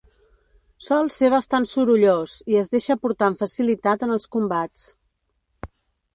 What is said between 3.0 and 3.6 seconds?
portar amb